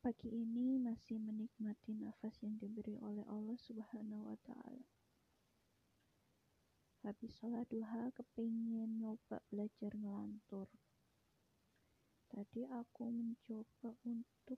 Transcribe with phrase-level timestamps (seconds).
[0.00, 4.88] Pagi ini masih menikmati nafas yang diberi oleh Allah Subhanahu wa Ta'ala.
[7.04, 10.72] Habis sholat duha, kepingin nyoba belajar ngelantur.
[12.32, 14.56] Tadi aku mencoba untuk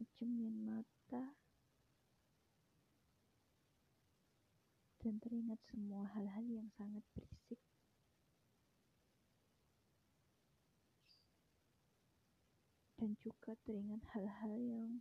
[0.00, 1.36] mencemin mata
[5.04, 7.60] dan teringat semua hal-hal yang sangat berisik
[13.00, 15.00] dan juga teringat hal-hal yang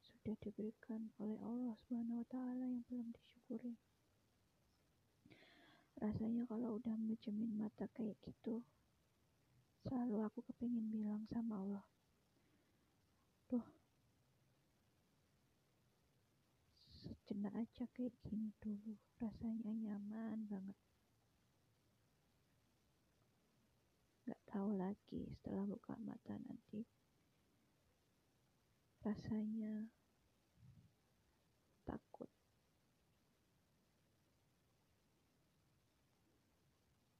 [0.00, 3.76] sudah diberikan oleh Allah Subhanahu wa taala yang belum disyukuri.
[6.00, 8.64] Rasanya kalau udah mencemin mata kayak gitu,
[9.84, 11.84] selalu aku kepingin bilang sama Allah,
[13.44, 13.68] Duh,
[16.88, 20.78] sejenak aja kayak gini dulu, rasanya nyaman banget.
[24.24, 26.86] Gak tahu lagi setelah buka mata nanti
[29.02, 29.90] rasanya
[31.82, 32.30] takut.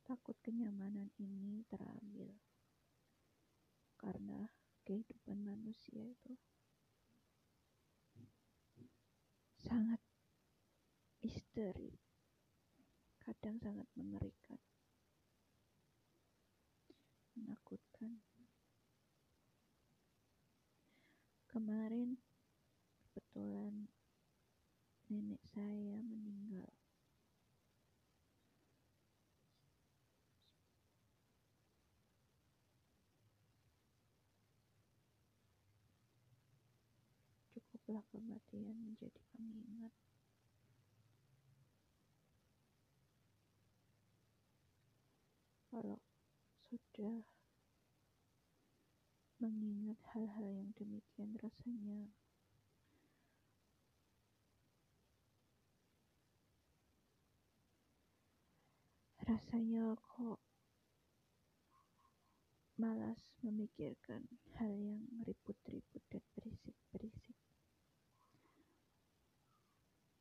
[0.06, 2.30] Takut kenyamanan ini terambil
[3.98, 4.46] karena
[4.86, 6.38] kehidupan manusia itu
[9.58, 9.98] sangat
[11.18, 11.98] misteri,
[13.18, 14.62] kadang sangat mengerikan,
[18.04, 18.48] menakutkan.
[21.48, 22.18] Kemarin
[23.00, 23.86] kebetulan
[25.06, 26.72] nenek saya meninggal.
[37.54, 39.94] Cukuplah kematian menjadi pengingat.
[45.70, 45.98] Kalau
[46.70, 47.33] sudah
[49.50, 52.08] mengingat hal-hal yang demikian rasanya
[59.24, 60.40] rasanya kok
[62.76, 64.26] malas memikirkan
[64.60, 67.38] hal yang ribut-ribut dan berisik-berisik.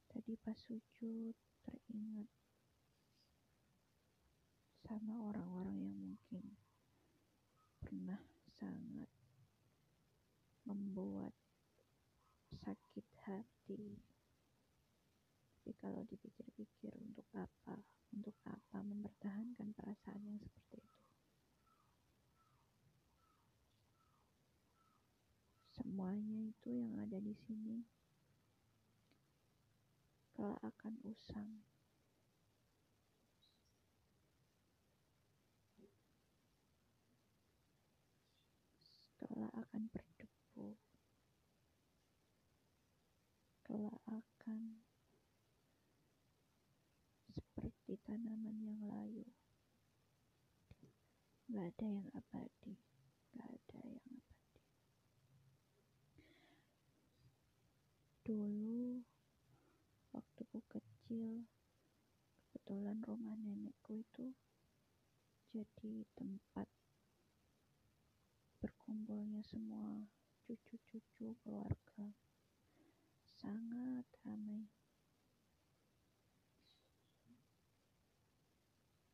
[0.08, 2.30] Tadi pas sujud teringat
[4.88, 6.56] sama orang-orang yang mungkin
[7.82, 8.22] pernah
[8.56, 9.13] sangat
[10.94, 11.34] membuat
[12.54, 13.98] sakit hati.
[15.64, 17.82] Tapi kalau dipikir-pikir untuk apa?
[18.14, 21.02] Untuk apa mempertahankan perasaan yang seperti itu?
[25.74, 27.82] Semuanya itu yang ada di sini
[30.38, 31.66] kalau akan usang.
[39.18, 40.78] Kelak akan berdebu.
[43.84, 44.80] Kelak akan
[47.36, 49.28] seperti tanaman yang layu.
[51.52, 52.80] Gak ada yang abadi.
[53.36, 54.64] Gak ada yang abadi.
[58.24, 59.04] Dulu,
[60.16, 61.44] waktu ku kecil,
[62.56, 64.32] kebetulan rumah nenekku itu
[65.52, 66.72] jadi tempat
[68.64, 70.08] berkumpulnya semua
[70.48, 72.16] cucu-cucu keluarga.
[73.44, 74.72] Sangat ramai.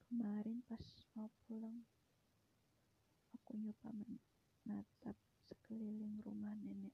[0.06, 0.86] Kemarin pas
[1.18, 1.82] mau pulang,
[3.34, 5.18] aku nyoba menatap
[5.50, 6.94] sekeliling rumah nenek.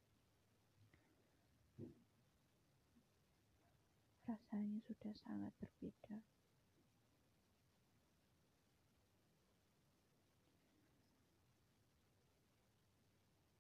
[4.24, 6.24] Rasanya sudah sangat berbeda.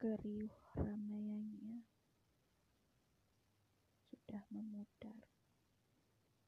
[0.06, 1.81] keriuh ramaiannya
[4.06, 5.18] sudah memudar.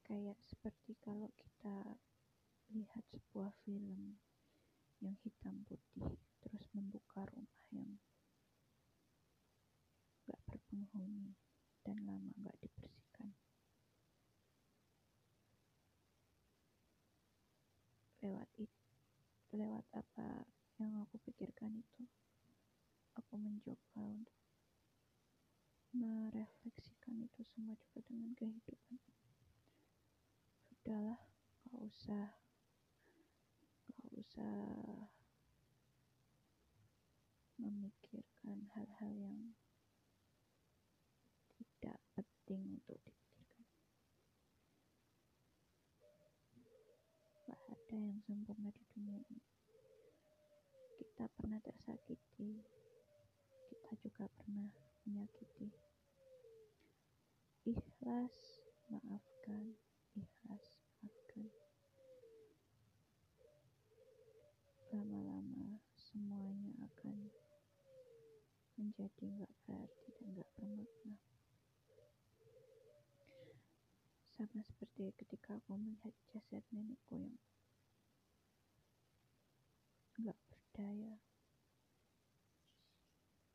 [0.07, 1.99] Kayak seperti kalau kita
[2.71, 4.15] lihat sebuah film
[5.03, 7.99] yang hitam putih terus membuka rumah yang
[10.23, 11.35] gak berpenghuni
[11.83, 13.35] dan lama gak dibersihkan.
[18.23, 18.87] Lewat itu,
[19.51, 20.47] lewat apa
[20.79, 22.07] yang aku pikirkan itu,
[23.19, 24.39] aku mencoba untuk
[25.91, 28.99] merefleksikan itu semua juga dengan kehidupan.
[30.87, 31.19] Sudahlah,
[31.67, 32.25] gak usah,
[33.91, 34.55] gak usah
[37.59, 39.51] memikirkan hal-hal yang
[41.59, 43.67] tidak penting untuk dipikirkan.
[47.51, 49.43] Gak ada yang sempurna di dunia ini.
[51.03, 52.63] Kita pernah tersakiti,
[53.75, 54.71] kita juga pernah
[55.03, 55.67] menyakiti.
[57.75, 59.75] Ikhlas, maafkan,
[60.15, 60.76] ikhlas,
[64.89, 67.29] Lama-lama semuanya akan
[68.77, 71.15] menjadi nggak berarti dan nggak bermakna.
[74.37, 77.37] Sama seperti ketika aku melihat jasad nenekku yang
[80.17, 81.21] nggak berdaya.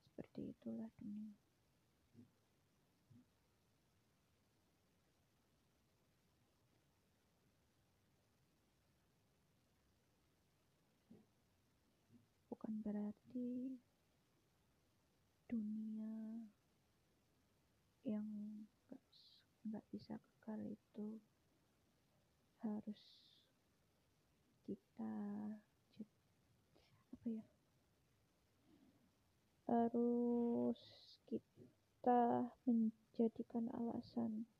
[0.02, 1.34] Seperti itulah dunia.
[12.50, 13.78] Bukan berarti
[15.46, 16.42] dunia
[18.02, 18.26] yang
[19.62, 21.22] nggak bisa kekal itu
[22.58, 23.02] harus
[24.66, 25.14] kita
[27.14, 27.46] apa ya?
[29.70, 30.80] Harus
[31.30, 34.50] kita menjadikan alasan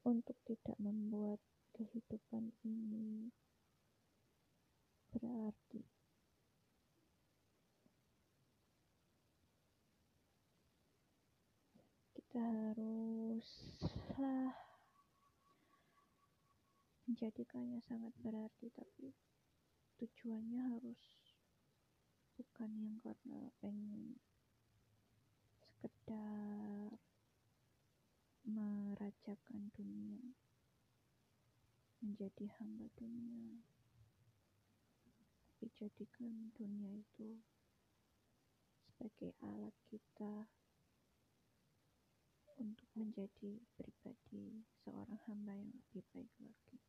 [0.00, 1.44] untuk tidak membuat
[1.76, 3.28] kehidupan ini
[5.30, 5.82] berarti.
[12.18, 14.54] Kita haruslah
[17.06, 19.14] menjadikannya sangat berarti tapi
[19.98, 21.02] tujuannya harus
[22.38, 24.22] bukan yang karena pengen
[25.58, 27.02] sekedar
[28.46, 30.38] merajakan dunia
[32.00, 33.58] menjadi hamba dunia
[35.60, 37.36] tapi dunia itu
[38.80, 40.48] sebagai alat kita
[42.56, 46.80] untuk menjadi pribadi seorang hamba yang lebih baik lagi.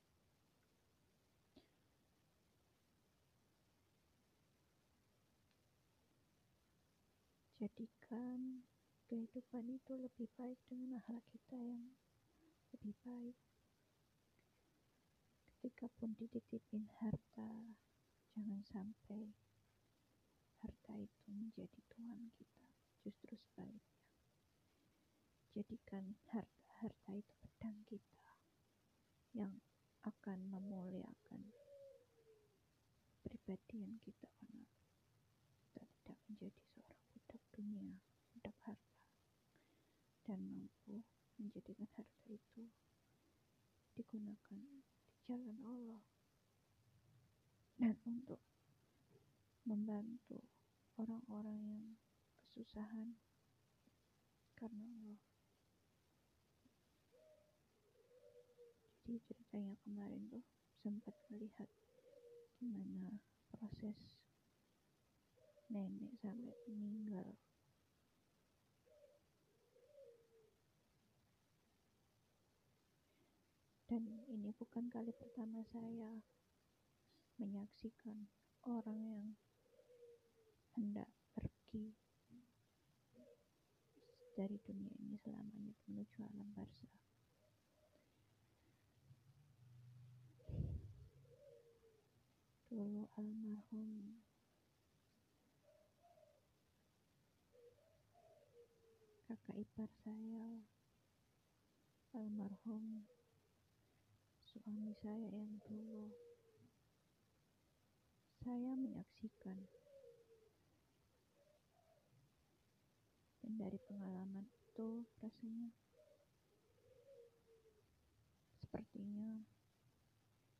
[7.59, 8.63] Jadikan
[9.11, 11.91] kehidupan itu lebih baik dengan akhlak kita yang
[12.71, 13.35] lebih baik.
[15.59, 17.75] Ketika pun dititipin harta,
[18.31, 19.35] jangan sampai
[20.63, 22.67] harta itu menjadi tuan kita,
[23.03, 24.07] justru sebaliknya.
[25.51, 28.31] Jadikan harta-harta itu pedang kita
[29.35, 29.59] yang
[30.07, 31.51] akan memuliakan
[33.21, 34.65] pribadian kita karena
[35.51, 37.93] kita tidak menjadi seorang budak dunia,
[38.33, 39.05] budak harta.
[40.23, 41.03] Dan mampu
[41.37, 42.71] menjadikan harta itu
[43.93, 44.81] digunakan di
[45.27, 45.60] jalan
[47.81, 48.37] dan untuk
[49.65, 50.37] membantu
[51.01, 51.85] orang-orang yang
[52.37, 53.17] kesusahan
[54.53, 55.25] karena Allah.
[59.01, 60.45] Jadi ceritanya kemarin tuh
[60.85, 61.65] sempat melihat
[62.61, 63.17] gimana
[63.49, 63.97] proses
[65.73, 67.33] nenek sampai meninggal.
[73.89, 76.21] Dan ini bukan kali pertama saya
[77.41, 78.29] menyaksikan
[78.69, 79.27] orang yang
[80.77, 81.97] hendak pergi
[84.37, 87.01] dari dunia ini selamanya menuju alam barzah.
[92.71, 94.23] dulu almarhum
[99.27, 100.63] kakak ipar saya
[102.15, 103.03] almarhum
[104.47, 106.30] suami saya yang dulu
[108.41, 109.53] saya menyaksikan.
[113.45, 115.69] Dan dari pengalaman itu rasanya
[118.57, 119.45] sepertinya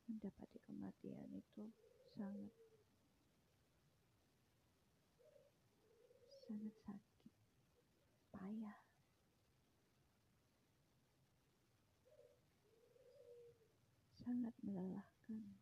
[0.06, 1.74] mendapati kematian itu
[2.14, 2.54] sangat
[6.46, 7.34] sangat sakit
[8.30, 8.78] payah.
[14.22, 15.61] Sangat melelahkan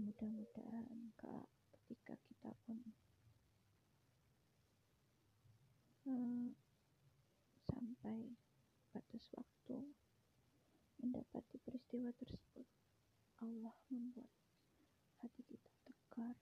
[0.00, 2.80] mudah-mudahan kak ketika kita pun
[6.08, 6.56] hmm,
[7.68, 8.32] sampai
[8.96, 9.92] batas waktu
[11.04, 12.64] mendapati peristiwa tersebut
[13.44, 14.32] Allah membuat
[15.20, 16.36] hati kita tegar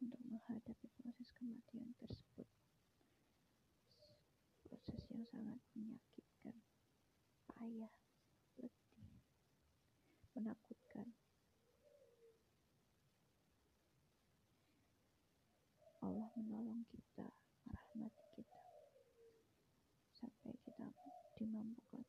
[0.00, 2.48] untuk menghadapi proses kematian tersebut
[4.64, 6.56] proses yang sangat menyakitkan
[7.60, 7.92] payah
[8.56, 9.12] letih
[10.32, 11.12] menakutkan
[16.00, 17.28] Allah menolong kita
[17.68, 18.60] merahmati kita
[20.16, 20.88] sampai kita
[21.36, 22.08] dimampukan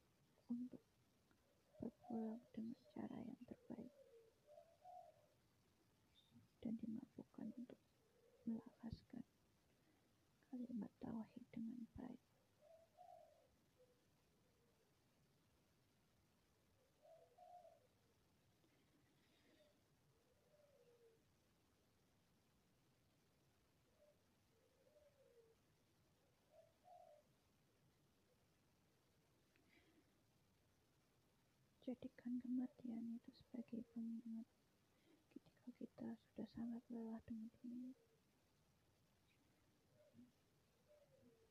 [31.91, 34.47] jadikan kematian itu sebagai pengingat.
[35.67, 37.91] Ketika kita sudah sangat lelah dengan dunia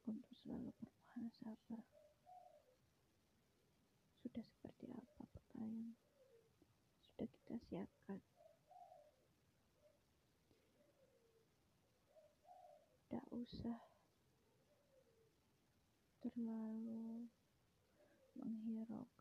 [0.09, 1.85] untuk selalu bermuhasabah
[4.25, 5.93] sudah seperti apa bekal
[7.05, 8.25] sudah kita siapkan?
[13.05, 13.81] Tidak usah
[16.25, 17.29] terlalu
[18.41, 19.20] menghiraukan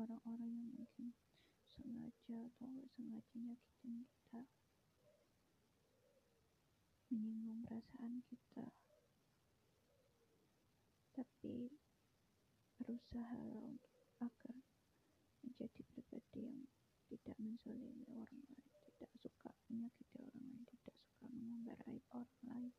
[0.00, 1.12] orang-orang yang mungkin
[1.68, 4.40] sengaja atau nggak sengaja nyakitin kita
[7.12, 8.64] menyinggung perasaan kita.
[11.12, 11.76] Tapi
[12.80, 13.92] berusaha untuk
[14.24, 14.56] agar
[15.44, 16.64] menjadi pribadi yang
[17.12, 18.62] tidak menzalimi orang lain
[18.96, 22.74] tidak suka menyakiti orang lain tidak suka mengumbar aib orang lain.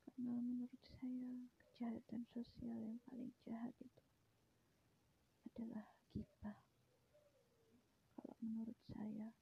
[0.00, 4.09] Karena menurut saya kejahatan sosial yang paling jahat itu
[5.50, 6.54] adalah kita.
[8.14, 9.34] Kalau menurut saya,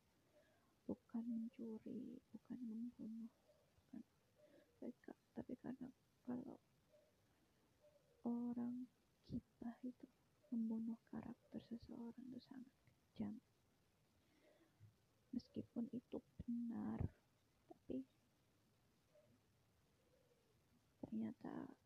[0.88, 3.28] bukan mencuri, bukan membunuh,
[3.76, 4.00] bukan
[5.36, 5.90] tapi karena
[6.24, 6.58] kalau
[8.24, 8.88] orang
[9.28, 10.06] kita itu
[10.48, 13.34] membunuh karakter seseorang itu sangat kejam.
[15.30, 17.04] Meskipun itu benar,
[17.68, 18.02] tapi
[21.04, 21.76] ternyata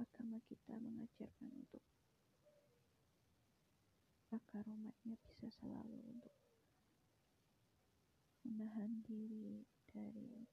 [0.00, 1.84] agama kita mengajarkan untuk
[4.30, 6.34] agar umatnya bisa selalu untuk
[8.46, 10.46] menahan diri dari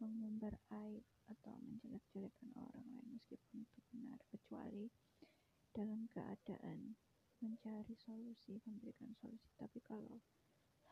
[0.00, 4.92] mengumbar aib atau menjelek-jelekan orang lain meskipun itu benar kecuali
[5.72, 6.96] dalam keadaan
[7.40, 9.52] mencari solusi memberikan solusi.
[9.60, 10.20] Tapi kalau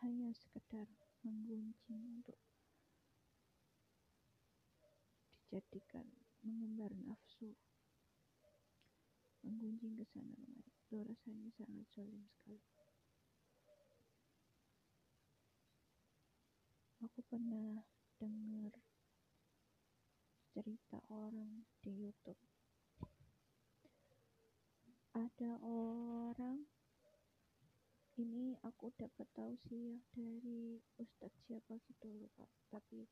[0.05, 0.89] hanya sekedar
[1.25, 2.37] menggunjing untuk
[5.33, 6.05] dijadikan
[6.45, 7.57] mengumbar nafsu
[9.45, 12.61] menggunjing ke sana kemari itu rasanya sangat sulit sekali.
[17.05, 17.85] Aku pernah
[18.17, 18.73] dengar
[20.57, 22.41] cerita orang di YouTube.
[25.13, 26.65] Ada orang
[28.15, 32.49] ini aku dapat tahu sih ya dari ustadz siapa gitu lupa.
[32.73, 33.05] Tapi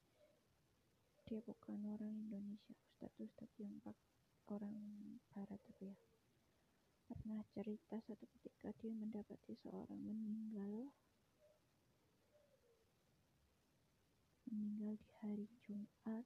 [1.29, 3.77] dia bukan orang Indonesia ustadz ustadz yang
[4.49, 6.12] orang barat tapi ya
[7.13, 10.89] pernah cerita satu ketika dia mendapati seorang meninggal.
[14.49, 16.25] Meninggal di hari Jumat.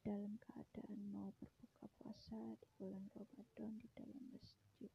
[0.00, 4.92] Dalam keadaan mau berbuka puasa di bulan Ramadan di dalam masjid.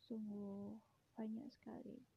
[0.00, 0.80] Sungguh
[1.12, 2.08] banyak sekali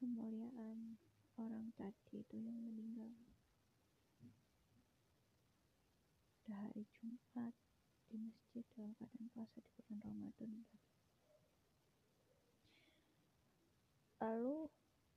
[0.00, 0.96] kemuliaan
[1.36, 3.33] orang tadi itu yang meninggal
[6.44, 7.56] pada hari Jumat
[8.12, 10.52] di masjid dalam keadaan puasa di bulan Ramadan
[14.20, 14.68] lalu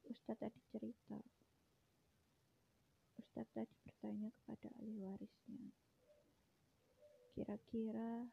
[0.07, 1.19] Ustadz tadi cerita
[3.19, 5.67] Ustadz tadi bertanya kepada ahli warisnya
[7.35, 8.31] kira-kira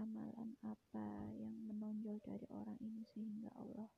[0.00, 3.92] amalan apa yang menonjol dari orang ini sehingga Allah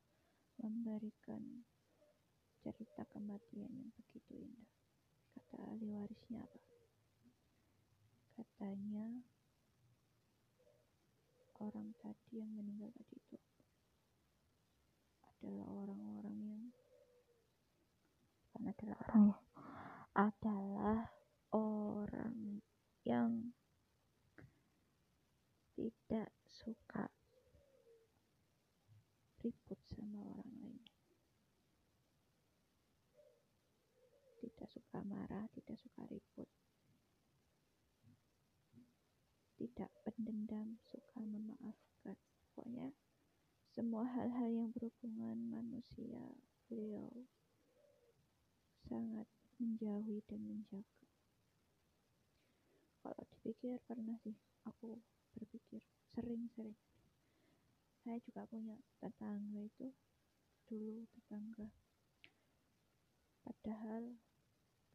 [0.58, 1.62] memberikan
[2.58, 4.72] cerita kematian yang begitu indah.
[5.38, 6.69] Kata ahli warisnya apa?
[8.40, 9.20] Katanya
[11.60, 13.36] orang tadi yang meninggal tadi itu
[15.20, 16.62] adalah orang-orang yang
[18.48, 19.36] bukan adalah orang ya
[20.16, 21.00] adalah
[21.52, 22.64] orang
[23.04, 23.52] yang
[25.76, 27.12] tidak suka
[29.40, 30.84] ribut sama orang lain.
[34.40, 36.49] Tidak suka marah, tidak suka ribut.
[39.60, 42.16] Tidak pendendam, suka memaafkan.
[42.56, 42.96] Pokoknya
[43.68, 46.32] semua hal-hal yang berhubungan manusia,
[46.64, 47.28] beliau
[48.88, 49.28] sangat
[49.60, 51.04] menjauhi dan menjaga.
[53.04, 54.96] Kalau dipikir pernah sih aku
[55.36, 56.76] berpikir sering-sering
[58.00, 59.92] saya juga punya tetangga itu
[60.64, 61.68] dulu tetangga
[63.44, 64.16] padahal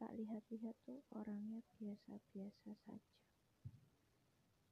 [0.02, 3.25] tak lihat-lihat tuh orangnya biasa-biasa saja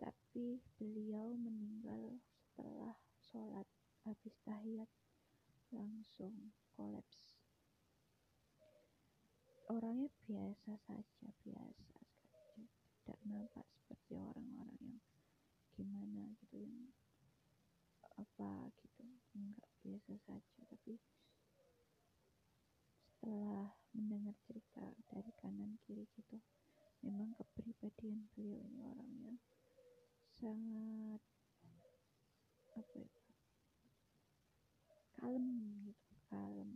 [0.03, 2.91] tapi beliau meninggal setelah
[3.23, 3.63] sholat
[4.03, 4.91] habis tahiyat
[5.71, 7.39] langsung kolaps.
[9.71, 12.67] Orangnya biasa saja biasa saja.
[12.99, 14.99] Tidak nampak seperti orang-orang yang
[15.79, 16.91] gimana gitu yang
[18.19, 19.07] apa gitu.
[19.39, 20.59] Enggak biasa saja.
[20.67, 20.99] Tapi
[23.07, 26.43] setelah mendengar cerita dari kanan kiri gitu
[27.03, 29.35] memang kepribadian beliau ini orangnya
[30.43, 31.23] sangat
[32.75, 33.23] apa ya
[35.15, 35.47] kalem
[35.87, 36.71] gitu kalem.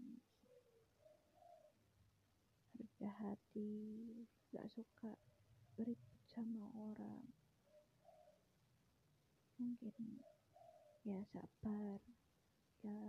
[2.79, 3.75] Rendah hati
[4.55, 5.19] gak suka
[5.75, 7.27] ribut sama orang.
[9.59, 10.23] Mungkin
[11.03, 11.99] ya sabar
[12.87, 13.03] ya.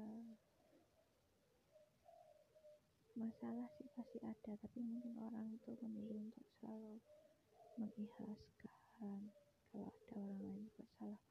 [3.15, 6.99] Masalah sih pasti ada tapi mungkin orang itu memilih untuk selalu
[7.79, 9.31] mengikhlaskan
[9.69, 11.23] kalau ada orang lain buat salah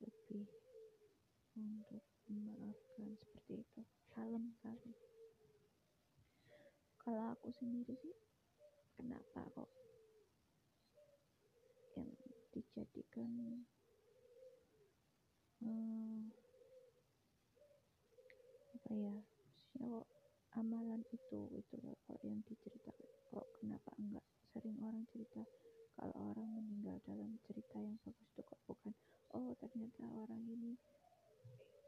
[0.00, 0.46] lebih
[1.56, 3.80] untuk memaafkan seperti itu.
[4.10, 4.92] Kalem kali
[7.00, 8.14] kalau aku sendiri sih
[8.94, 9.70] kenapa kok
[11.96, 12.12] yang
[12.52, 13.64] dijadikan
[15.64, 16.28] hmm,
[18.76, 19.16] apa ya
[19.48, 20.08] maksudnya kok
[20.60, 23.10] amalan itu itu loh kok yang diceritakan.
[23.32, 25.42] Kok kenapa enggak sering orang cerita
[25.98, 28.94] kalau orang meninggal dalam cerita yang bagus itu kok bukan
[29.34, 30.78] oh ternyata orang ini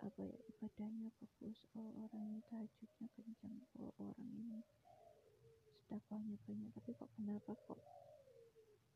[0.02, 4.60] apa ya ibadahnya bagus oh orang ini tahajudnya kencang oh orang ini
[5.86, 7.80] sedekahnya banyak tapi kok kenapa kok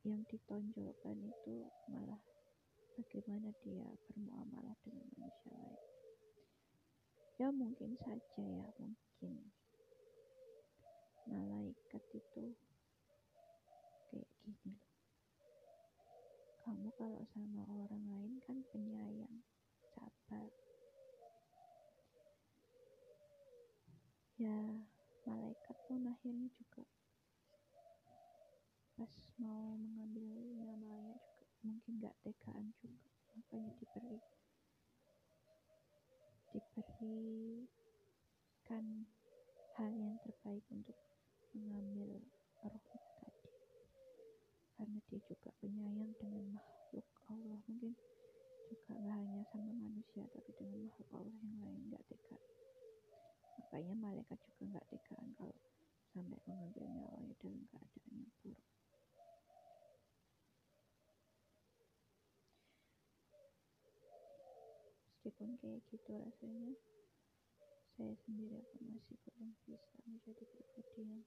[0.07, 2.23] yang ditonjolkan itu malah
[2.97, 5.83] bagaimana dia bermuamalah dengan manusia lain.
[7.37, 9.53] Ya mungkin saja ya, mungkin
[11.29, 12.57] malaikat itu
[14.09, 14.86] kayak gini.
[16.67, 19.47] Kamu kalau sama orang lain kan penyayang,
[19.95, 20.51] sabar.
[24.35, 24.83] Ya,
[25.23, 26.83] malaikat pun akhirnya juga
[28.97, 30.25] pas mau mengambil
[30.57, 34.19] nyawanya juga mungkin gak tegaan juga makanya diberi
[36.51, 37.77] diberikan
[39.77, 40.97] hal yang terbaik untuk
[41.53, 42.25] mengambil
[42.65, 42.81] tadi
[44.77, 47.59] karena dia juga penyayang dengan makhluk Allah.
[47.65, 47.93] Mungkin
[48.67, 52.39] juga gak hanya sama manusia tapi dengan makhluk Allah yang lain gak tega
[53.57, 55.57] makanya malaikat juga gak tegaan kalau
[56.17, 58.65] sampai mengambil nyawanya dalam keadaan yang buruk.
[65.13, 66.73] Meskipun kayak gitu rasanya
[68.01, 71.25] saya sendiri pun masih belum bisa menjadi pribadi yang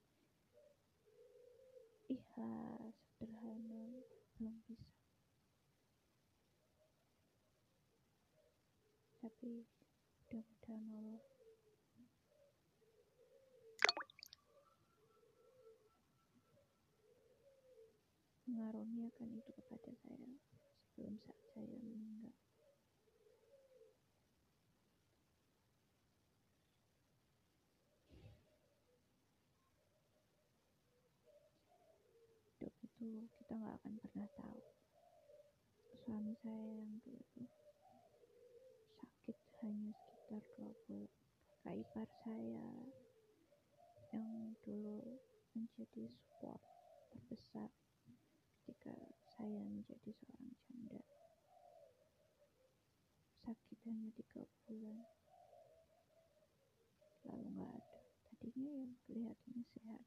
[2.10, 4.02] ikhlas sederhana
[4.42, 4.90] belum bisa
[9.40, 9.64] tapi
[10.28, 11.24] mudah-mudahan Allah
[18.52, 20.36] mengaruniakan itu kepada saya
[20.92, 22.36] sebelum saat saya meninggal.
[32.60, 33.08] Itu
[33.40, 34.60] kita nggak akan pernah tahu.
[36.04, 37.48] Suami saya yang dulu
[39.60, 41.12] hanya sekitar dua bulan
[41.60, 42.72] kakak ipar saya
[44.16, 45.20] yang dulu
[45.52, 46.64] menjadi support
[47.12, 47.68] terbesar
[48.64, 48.96] ketika
[49.36, 51.04] saya menjadi seorang janda.
[53.44, 55.04] Sakit hanya tiga bulan.
[57.28, 58.00] Lalu nggak ada.
[58.40, 60.04] Tadinya yang kelihatannya sehat.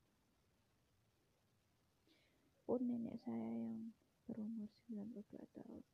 [2.65, 3.93] Pun nenek saya yang
[4.25, 5.85] berumur 92 tahun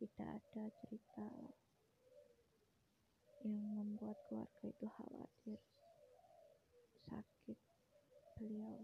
[0.00, 1.28] tidak ada cerita
[3.44, 5.60] yang membuat keluarga itu khawatir
[7.04, 7.58] sakit.
[8.40, 8.80] Beliau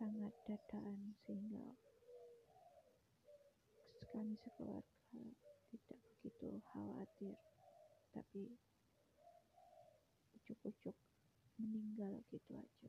[0.00, 1.76] sangat dadaan sehingga
[4.08, 4.88] kami sekeluarga
[5.68, 7.36] tidak begitu khawatir.
[8.16, 8.56] Tapi
[10.40, 10.96] ucuk-ucuk
[11.60, 12.88] meninggal gitu aja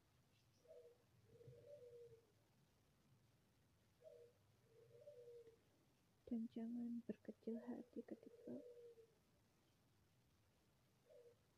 [6.31, 8.55] dan jangan berkecil hati ketika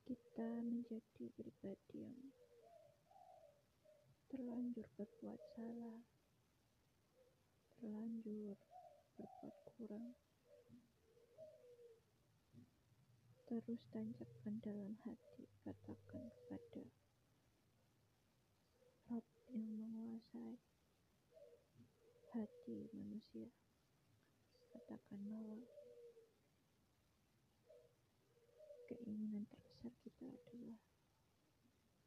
[0.01, 2.33] kita menjadi pribadi yang
[4.33, 6.01] terlanjur berbuat salah
[7.77, 8.57] terlanjur
[9.13, 10.17] berbuat kurang
[13.45, 16.89] terus tancapkan dalam hati katakan kepada
[19.13, 20.57] Rob yang menguasai
[22.33, 23.53] hati manusia
[24.73, 25.61] katakan bahwa
[28.89, 30.81] keinginan terbesar kita adalah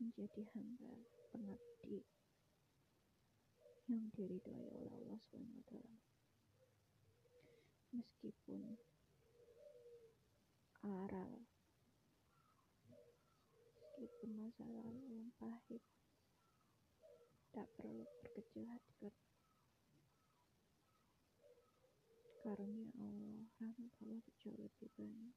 [0.03, 0.93] menjadi hamba
[1.31, 2.03] pengabdi
[3.87, 5.73] yang diridhoi oleh Allah SWT
[7.95, 8.75] meskipun
[10.83, 11.47] aral
[13.79, 15.83] meskipun masa lalu yang pahit
[17.55, 19.15] tak perlu berkecil hati
[22.47, 25.35] karunia Allah rahmat Allah jauh lebih banyak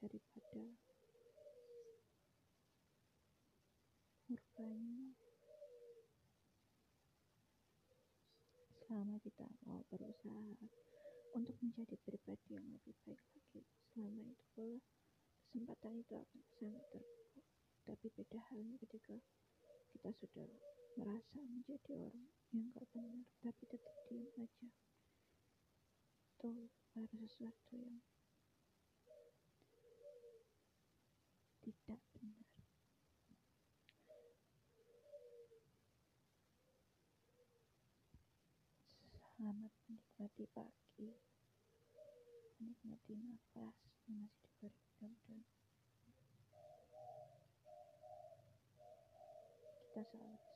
[0.00, 0.64] daripada
[4.24, 5.12] murkanya
[8.88, 10.56] selama kita mau berusaha
[11.36, 14.80] untuk menjadi pribadi yang lebih baik lagi selama itu pula
[15.52, 17.40] kesempatan itu akan sangat terbuka
[17.84, 19.20] tapi beda halnya ketika
[19.92, 20.48] kita sudah
[20.96, 23.28] merasa menjadi orang yang gak benar.
[23.44, 24.72] tapi tetap diam aja
[26.46, 28.00] itu baru sesuatu yang
[31.60, 32.48] tidak benar.
[39.36, 41.12] Selamat menikmati pagi.
[42.56, 43.76] Menikmati nafas
[44.08, 45.44] yang masih diberi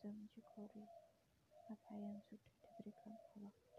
[0.01, 0.89] mudah-mudahan
[1.61, 3.70] kita selalu bisa mensyukuri